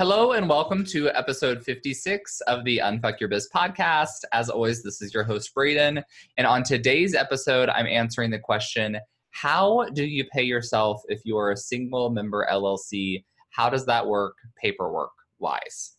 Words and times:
Hello 0.00 0.32
and 0.32 0.48
welcome 0.48 0.82
to 0.82 1.10
episode 1.10 1.62
56 1.62 2.40
of 2.46 2.64
the 2.64 2.78
Unfuck 2.78 3.20
Your 3.20 3.28
Biz 3.28 3.50
podcast. 3.54 4.24
As 4.32 4.48
always, 4.48 4.82
this 4.82 5.02
is 5.02 5.12
your 5.12 5.24
host, 5.24 5.52
Braden. 5.52 6.02
And 6.38 6.46
on 6.46 6.62
today's 6.62 7.14
episode, 7.14 7.68
I'm 7.68 7.86
answering 7.86 8.30
the 8.30 8.38
question 8.38 8.98
how 9.32 9.84
do 9.92 10.02
you 10.02 10.24
pay 10.32 10.42
yourself 10.42 11.02
if 11.08 11.20
you 11.26 11.36
are 11.36 11.50
a 11.50 11.56
single 11.58 12.08
member 12.08 12.48
LLC? 12.50 13.22
How 13.50 13.68
does 13.68 13.84
that 13.84 14.06
work 14.06 14.36
paperwork 14.56 15.12
wise? 15.38 15.96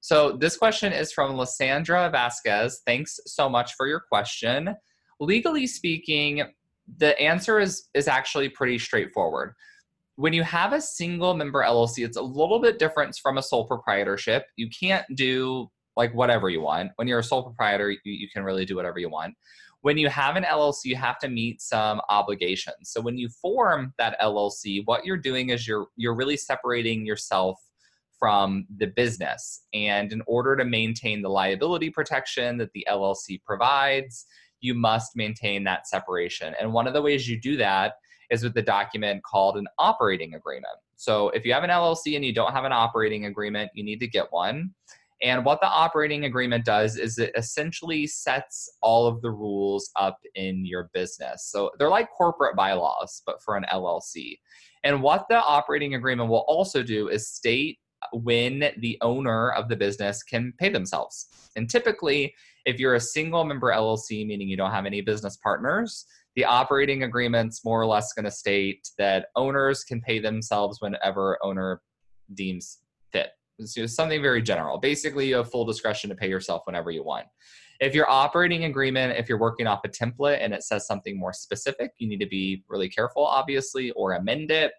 So, 0.00 0.32
this 0.32 0.56
question 0.56 0.92
is 0.92 1.12
from 1.12 1.36
Lysandra 1.36 2.10
Vasquez. 2.10 2.82
Thanks 2.84 3.20
so 3.26 3.48
much 3.48 3.74
for 3.74 3.86
your 3.86 4.00
question. 4.00 4.74
Legally 5.20 5.68
speaking, 5.68 6.42
the 6.98 7.16
answer 7.20 7.60
is, 7.60 7.90
is 7.94 8.08
actually 8.08 8.48
pretty 8.48 8.80
straightforward. 8.80 9.54
When 10.16 10.32
you 10.32 10.42
have 10.42 10.72
a 10.72 10.80
single 10.80 11.34
member 11.34 11.62
LLC, 11.62 12.04
it's 12.04 12.16
a 12.16 12.22
little 12.22 12.58
bit 12.58 12.78
different 12.78 13.16
from 13.22 13.38
a 13.38 13.42
sole 13.42 13.66
proprietorship. 13.66 14.46
You 14.56 14.68
can't 14.68 15.04
do 15.14 15.70
like 15.96 16.14
whatever 16.14 16.48
you 16.50 16.60
want. 16.60 16.92
When 16.96 17.08
you're 17.08 17.20
a 17.20 17.24
sole 17.24 17.42
proprietor, 17.42 17.90
you, 17.90 17.98
you 18.04 18.28
can 18.32 18.42
really 18.42 18.64
do 18.64 18.76
whatever 18.76 18.98
you 18.98 19.08
want 19.08 19.34
when 19.86 19.96
you 19.96 20.08
have 20.08 20.34
an 20.34 20.42
LLC, 20.42 20.86
you 20.86 20.96
have 20.96 21.20
to 21.20 21.28
meet 21.28 21.62
some 21.62 22.00
obligations. 22.08 22.90
So 22.90 23.00
when 23.00 23.16
you 23.16 23.28
form 23.28 23.94
that 23.98 24.20
LLC, 24.20 24.82
what 24.84 25.04
you're 25.06 25.16
doing 25.16 25.50
is 25.50 25.68
you're 25.68 25.86
you're 25.96 26.16
really 26.16 26.36
separating 26.36 27.06
yourself 27.06 27.60
from 28.18 28.66
the 28.78 28.88
business. 28.88 29.62
And 29.74 30.12
in 30.12 30.22
order 30.26 30.56
to 30.56 30.64
maintain 30.64 31.22
the 31.22 31.28
liability 31.28 31.90
protection 31.90 32.58
that 32.58 32.72
the 32.72 32.84
LLC 32.90 33.40
provides, 33.44 34.26
you 34.60 34.74
must 34.74 35.14
maintain 35.14 35.62
that 35.64 35.86
separation. 35.86 36.52
And 36.58 36.72
one 36.72 36.88
of 36.88 36.92
the 36.92 37.02
ways 37.02 37.28
you 37.28 37.40
do 37.40 37.56
that 37.58 37.92
is 38.30 38.42
with 38.42 38.54
the 38.54 38.62
document 38.62 39.22
called 39.24 39.56
an 39.56 39.66
operating 39.78 40.34
agreement. 40.34 40.76
So 40.96 41.28
if 41.30 41.44
you 41.44 41.52
have 41.52 41.64
an 41.64 41.70
LLC 41.70 42.16
and 42.16 42.24
you 42.24 42.34
don't 42.34 42.52
have 42.52 42.64
an 42.64 42.72
operating 42.72 43.26
agreement, 43.26 43.70
you 43.74 43.84
need 43.84 44.00
to 44.00 44.08
get 44.08 44.26
one. 44.30 44.74
And 45.22 45.44
what 45.44 45.60
the 45.60 45.68
operating 45.68 46.24
agreement 46.24 46.64
does 46.64 46.96
is 46.96 47.18
it 47.18 47.32
essentially 47.36 48.06
sets 48.06 48.70
all 48.82 49.06
of 49.06 49.22
the 49.22 49.30
rules 49.30 49.90
up 49.96 50.18
in 50.34 50.66
your 50.66 50.90
business. 50.92 51.48
So 51.50 51.70
they're 51.78 51.88
like 51.88 52.10
corporate 52.10 52.54
bylaws, 52.54 53.22
but 53.24 53.42
for 53.42 53.56
an 53.56 53.64
LLC. 53.72 54.38
And 54.84 55.02
what 55.02 55.26
the 55.30 55.42
operating 55.42 55.94
agreement 55.94 56.28
will 56.28 56.44
also 56.46 56.82
do 56.82 57.08
is 57.08 57.28
state 57.28 57.78
when 58.12 58.70
the 58.78 58.98
owner 59.00 59.50
of 59.50 59.68
the 59.68 59.76
business 59.76 60.22
can 60.22 60.52
pay 60.58 60.68
themselves. 60.68 61.28
And 61.56 61.68
typically, 61.68 62.34
if 62.64 62.78
you're 62.78 62.94
a 62.94 63.00
single 63.00 63.44
member 63.44 63.68
LLC, 63.68 64.26
meaning 64.26 64.48
you 64.48 64.56
don't 64.56 64.72
have 64.72 64.86
any 64.86 65.00
business 65.00 65.36
partners, 65.36 66.06
the 66.34 66.44
operating 66.44 67.04
agreement's 67.04 67.64
more 67.64 67.80
or 67.80 67.86
less 67.86 68.12
going 68.12 68.24
to 68.24 68.30
state 68.30 68.90
that 68.98 69.28
owners 69.36 69.84
can 69.84 70.00
pay 70.00 70.18
themselves 70.18 70.80
whenever 70.80 71.38
owner 71.42 71.80
deems 72.34 72.78
fit. 73.12 73.30
It's 73.58 73.94
something 73.94 74.20
very 74.20 74.42
general. 74.42 74.78
Basically, 74.78 75.28
you 75.28 75.36
have 75.36 75.50
full 75.50 75.64
discretion 75.64 76.10
to 76.10 76.16
pay 76.16 76.28
yourself 76.28 76.62
whenever 76.66 76.90
you 76.90 77.02
want. 77.02 77.26
If 77.80 77.94
your 77.94 78.08
operating 78.08 78.64
agreement, 78.64 79.18
if 79.18 79.28
you're 79.28 79.38
working 79.38 79.66
off 79.66 79.80
a 79.84 79.88
template 79.88 80.38
and 80.42 80.52
it 80.52 80.62
says 80.62 80.86
something 80.86 81.18
more 81.18 81.32
specific, 81.32 81.92
you 81.98 82.08
need 82.08 82.20
to 82.20 82.26
be 82.26 82.64
really 82.68 82.88
careful, 82.88 83.24
obviously, 83.24 83.90
or 83.92 84.12
amend 84.12 84.50
it. 84.50 84.72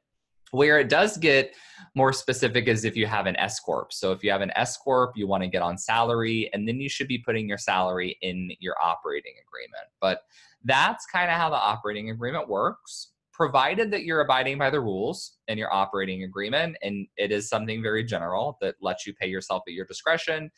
Where 0.52 0.80
it 0.80 0.90
does 0.90 1.18
get 1.18 1.54
more 1.94 2.14
specific 2.14 2.68
is 2.68 2.86
if 2.86 2.96
you 2.96 3.06
have 3.06 3.26
an 3.26 3.36
S 3.38 3.60
corp. 3.60 3.92
So 3.92 4.12
if 4.12 4.24
you 4.24 4.32
have 4.32 4.42
an 4.42 4.52
S 4.56 4.78
corp, 4.78 5.12
you 5.16 5.28
want 5.28 5.44
to 5.44 5.50
get 5.50 5.62
on 5.62 5.78
salary, 5.78 6.50
and 6.54 6.68
then 6.68 6.80
you 6.80 6.90
should 6.90 7.08
be 7.08 7.18
putting 7.18 7.48
your 7.48 7.58
salary 7.58 8.18
in 8.22 8.52
your 8.60 8.76
operating 8.82 9.34
agreement. 9.46 9.90
But 10.00 10.22
that's 10.64 11.06
kind 11.06 11.30
of 11.30 11.38
how 11.38 11.50
the 11.50 11.58
operating 11.58 12.10
agreement 12.10 12.48
works 12.48 13.12
provided 13.38 13.92
that 13.92 14.04
you're 14.04 14.22
abiding 14.22 14.58
by 14.58 14.70
the 14.70 14.82
rules 14.82 15.38
in 15.48 15.60
your 15.60 15.72
operating 15.72 16.24
agreement 16.24 16.76
and 16.82 17.08
it 17.18 17.32
is 17.32 17.48
something 17.48 17.84
very 17.84 18.04
general 18.04 18.58
that 18.60 18.74
lets 18.82 19.06
you 19.06 19.14
pay 19.14 19.28
yourself 19.28 19.62
at 19.68 19.74
your 19.74 19.86
discretion 19.86 20.50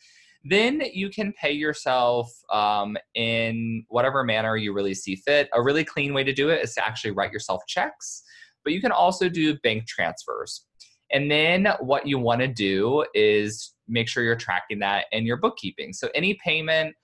then 0.44 0.80
you 0.94 1.10
can 1.10 1.30
pay 1.34 1.52
yourself 1.52 2.32
um, 2.50 2.96
in 3.14 3.84
whatever 3.88 4.24
manner 4.24 4.56
you 4.56 4.72
really 4.72 4.94
see 4.94 5.14
fit 5.14 5.50
a 5.52 5.62
really 5.62 5.84
clean 5.84 6.14
way 6.14 6.24
to 6.24 6.32
do 6.32 6.48
it 6.48 6.64
is 6.64 6.74
to 6.74 6.82
actually 6.82 7.10
write 7.10 7.32
yourself 7.32 7.60
checks 7.68 8.22
but 8.64 8.72
you 8.72 8.80
can 8.80 8.92
also 8.92 9.28
do 9.28 9.58
bank 9.58 9.86
transfers 9.86 10.66
and 11.12 11.30
then 11.30 11.66
what 11.80 12.06
you 12.06 12.18
want 12.18 12.40
to 12.40 12.48
do 12.48 13.04
is 13.14 13.74
make 13.88 14.08
sure 14.08 14.22
you're 14.22 14.36
tracking 14.36 14.78
that 14.78 15.06
in 15.12 15.24
your 15.24 15.36
bookkeeping 15.36 15.92
so 15.92 16.08
any 16.14 16.38
payment 16.44 16.94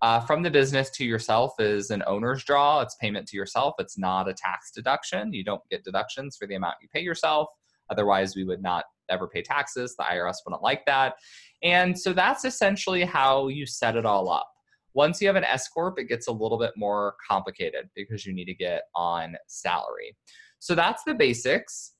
uh, 0.00 0.20
from 0.20 0.42
the 0.42 0.50
business 0.50 0.90
to 0.90 1.04
yourself 1.04 1.54
is 1.58 1.90
an 1.90 2.02
owner's 2.06 2.44
draw. 2.44 2.80
It's 2.80 2.94
payment 3.00 3.26
to 3.28 3.36
yourself. 3.36 3.74
It's 3.78 3.98
not 3.98 4.28
a 4.28 4.34
tax 4.34 4.70
deduction. 4.70 5.32
You 5.32 5.44
don't 5.44 5.62
get 5.70 5.84
deductions 5.84 6.36
for 6.36 6.46
the 6.46 6.54
amount 6.54 6.76
you 6.80 6.88
pay 6.92 7.00
yourself. 7.00 7.48
Otherwise, 7.90 8.36
we 8.36 8.44
would 8.44 8.62
not 8.62 8.84
ever 9.08 9.26
pay 9.26 9.42
taxes. 9.42 9.96
The 9.96 10.04
IRS 10.04 10.36
wouldn't 10.44 10.62
like 10.62 10.84
that. 10.86 11.14
And 11.62 11.98
so 11.98 12.12
that's 12.12 12.44
essentially 12.44 13.04
how 13.04 13.48
you 13.48 13.66
set 13.66 13.96
it 13.96 14.06
all 14.06 14.30
up. 14.30 14.48
Once 14.94 15.20
you 15.20 15.26
have 15.26 15.36
an 15.36 15.44
S 15.44 15.68
Corp, 15.68 15.98
it 15.98 16.04
gets 16.04 16.28
a 16.28 16.32
little 16.32 16.58
bit 16.58 16.72
more 16.76 17.14
complicated 17.28 17.88
because 17.94 18.26
you 18.26 18.32
need 18.32 18.46
to 18.46 18.54
get 18.54 18.82
on 18.94 19.36
salary. 19.46 20.16
So 20.58 20.74
that's 20.74 21.04
the 21.04 21.14
basics 21.14 21.92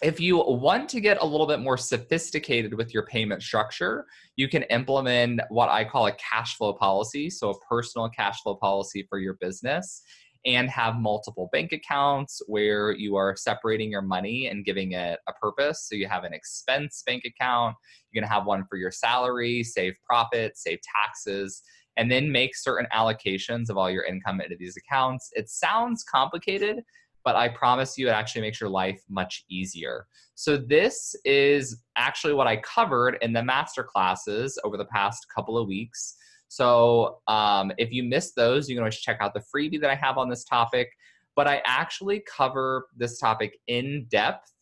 if 0.00 0.20
you 0.20 0.36
want 0.36 0.88
to 0.90 1.00
get 1.00 1.20
a 1.20 1.26
little 1.26 1.46
bit 1.46 1.60
more 1.60 1.76
sophisticated 1.76 2.74
with 2.74 2.94
your 2.94 3.04
payment 3.04 3.42
structure, 3.42 4.06
you 4.36 4.48
can 4.48 4.62
implement 4.64 5.40
what 5.48 5.68
I 5.68 5.84
call 5.84 6.06
a 6.06 6.12
cash 6.12 6.56
flow 6.56 6.72
policy. 6.72 7.30
So, 7.30 7.50
a 7.50 7.58
personal 7.68 8.08
cash 8.08 8.40
flow 8.42 8.54
policy 8.54 9.06
for 9.08 9.18
your 9.18 9.34
business 9.40 10.02
and 10.46 10.70
have 10.70 10.96
multiple 10.96 11.48
bank 11.52 11.72
accounts 11.72 12.40
where 12.46 12.92
you 12.92 13.16
are 13.16 13.34
separating 13.36 13.90
your 13.90 14.02
money 14.02 14.46
and 14.46 14.64
giving 14.64 14.92
it 14.92 15.18
a 15.28 15.32
purpose. 15.32 15.88
So, 15.88 15.96
you 15.96 16.06
have 16.06 16.24
an 16.24 16.32
expense 16.32 17.02
bank 17.04 17.24
account, 17.24 17.74
you're 18.12 18.22
to 18.22 18.28
have 18.28 18.46
one 18.46 18.64
for 18.70 18.76
your 18.76 18.92
salary, 18.92 19.64
save 19.64 19.94
profit, 20.08 20.56
save 20.56 20.78
taxes. 20.96 21.62
And 21.96 22.08
then 22.08 22.30
make 22.30 22.56
certain 22.56 22.86
allocations 22.94 23.68
of 23.68 23.76
all 23.76 23.90
your 23.90 24.04
income 24.04 24.40
into 24.40 24.54
these 24.56 24.76
accounts. 24.76 25.30
It 25.32 25.50
sounds 25.50 26.04
complicated, 26.04 26.84
but 27.24 27.36
I 27.36 27.48
promise 27.48 27.98
you 27.98 28.08
it 28.08 28.12
actually 28.12 28.42
makes 28.42 28.60
your 28.60 28.70
life 28.70 29.02
much 29.08 29.44
easier. 29.48 30.06
So 30.34 30.56
this 30.56 31.14
is 31.24 31.82
actually 31.96 32.34
what 32.34 32.46
I 32.46 32.56
covered 32.58 33.18
in 33.22 33.32
the 33.32 33.42
master 33.42 33.82
classes 33.82 34.58
over 34.64 34.76
the 34.76 34.84
past 34.86 35.26
couple 35.34 35.58
of 35.58 35.68
weeks. 35.68 36.16
So 36.48 37.18
um, 37.28 37.72
if 37.76 37.92
you 37.92 38.04
missed 38.04 38.34
those, 38.36 38.68
you 38.68 38.76
can 38.76 38.82
always 38.82 38.98
check 38.98 39.18
out 39.20 39.34
the 39.34 39.42
freebie 39.54 39.80
that 39.80 39.90
I 39.90 39.94
have 39.94 40.16
on 40.16 40.28
this 40.28 40.44
topic. 40.44 40.88
But 41.36 41.46
I 41.46 41.62
actually 41.66 42.22
cover 42.26 42.88
this 42.96 43.18
topic 43.18 43.58
in 43.66 44.06
depth 44.10 44.52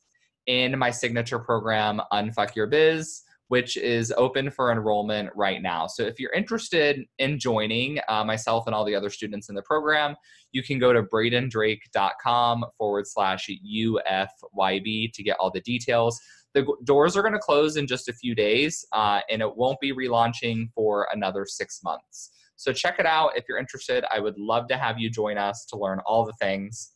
in 0.47 0.79
my 0.79 0.91
signature 0.91 1.39
program, 1.39 2.01
Unfuck 2.13 2.55
Your 2.55 2.67
Biz 2.67 3.23
which 3.49 3.77
is 3.77 4.13
open 4.17 4.51
for 4.51 4.73
enrollment 4.73 5.31
right 5.35 5.63
now. 5.63 5.87
So 5.87 6.03
if 6.03 6.19
you're 6.19 6.33
interested 6.33 7.05
in 7.19 7.39
joining 7.39 8.01
uh, 8.09 8.25
myself 8.25 8.67
and 8.67 8.75
all 8.75 8.85
the 8.85 8.95
other 8.95 9.11
students 9.11 9.49
in 9.49 9.55
the 9.55 9.63
program, 9.63 10.17
you 10.53 10.63
can 10.63 10.79
go 10.79 10.93
to 10.93 11.03
bradendrake.com 11.03 12.65
forward 12.77 13.07
slash 13.07 13.49
UFYB 13.49 15.13
to 15.13 15.23
get 15.23 15.37
all 15.39 15.51
the 15.51 15.61
details. 15.61 16.21
The 16.55 16.67
doors 16.85 17.17
are 17.17 17.23
going 17.23 17.35
to 17.35 17.39
close 17.39 17.77
in 17.77 17.87
just 17.87 18.09
a 18.09 18.13
few 18.13 18.35
days, 18.35 18.85
uh, 18.93 19.21
and 19.31 19.43
it 19.43 19.57
won't 19.57 19.79
be 19.81 19.93
relaunching 19.93 20.71
for 20.75 21.07
another 21.13 21.45
six 21.47 21.83
months. 21.85 22.31
So 22.57 22.73
check 22.73 22.99
it 22.99 23.07
out 23.07 23.37
if 23.37 23.45
you're 23.49 23.59
interested. 23.59 24.05
I 24.11 24.19
would 24.19 24.39
love 24.39 24.67
to 24.69 24.77
have 24.77 24.99
you 24.99 25.11
join 25.11 25.37
us 25.37 25.67
to 25.67 25.77
learn 25.77 26.01
all 26.07 26.25
the 26.25 26.33
things. 26.41 26.93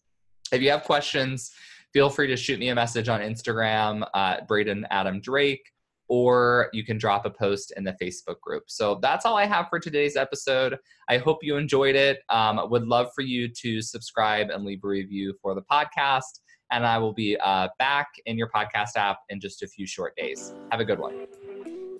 If 0.53 0.63
you 0.63 0.71
have 0.71 0.85
questions, 0.85 1.53
feel 1.93 2.09
free 2.09 2.27
to 2.29 2.37
shoot 2.37 2.59
me 2.59 2.71
a 2.71 2.75
message 2.75 3.09
on 3.09 3.21
Instagram, 3.21 4.09
uh, 4.15 4.39
Braden 4.49 4.87
Adam 4.91 5.21
Drake, 5.21 5.71
or 6.11 6.69
you 6.73 6.85
can 6.85 6.99
drop 6.99 7.25
a 7.25 7.31
post 7.31 7.73
in 7.77 7.85
the 7.85 7.97
Facebook 8.03 8.41
group. 8.41 8.65
So 8.67 8.99
that's 9.01 9.25
all 9.25 9.37
I 9.37 9.47
have 9.47 9.69
for 9.71 9.79
today's 9.79 10.17
episode. 10.17 10.77
I 11.09 11.19
hope 11.19 11.39
you 11.43 11.57
enjoyed 11.57 11.95
it. 11.95 12.19
Um, 12.29 12.61
would 12.69 12.85
love 12.85 13.13
for 13.15 13.23
you 13.23 13.49
to 13.49 13.81
subscribe 13.81 14.51
and 14.51 14.65
leave 14.65 14.81
a 14.83 14.89
review 14.89 15.35
for 15.41 15.55
the 15.55 15.63
podcast. 15.63 16.41
And 16.73 16.85
I 16.85 16.99
will 16.99 17.13
be 17.13 17.37
uh, 17.37 17.69
back 17.79 18.09
in 18.27 18.37
your 18.37 18.49
podcast 18.49 18.97
app 18.97 19.19
in 19.29 19.39
just 19.41 19.63
a 19.63 19.69
few 19.69 19.87
short 19.87 20.17
days. 20.17 20.53
Have 20.73 20.81
a 20.81 20.85
good 20.85 20.99
one. 20.99 21.27